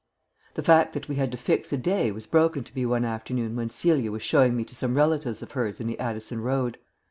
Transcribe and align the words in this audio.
The 0.55 0.63
fact 0.63 0.93
that 0.93 1.07
we 1.07 1.17
had 1.17 1.31
to 1.31 1.37
fix 1.37 1.71
a 1.71 1.77
day 1.77 2.11
was 2.11 2.25
broken 2.25 2.63
to 2.63 2.75
me 2.75 2.87
one 2.87 3.05
afternoon 3.05 3.55
when 3.55 3.69
Celia 3.69 4.11
was 4.11 4.23
showing 4.23 4.57
me 4.57 4.63
to 4.65 4.73
some 4.73 4.95
relatives 4.95 5.43
of 5.43 5.51
hers 5.51 5.79
in 5.79 5.85
the 5.85 5.99
Addison 5.99 6.41
Road. 6.41 6.79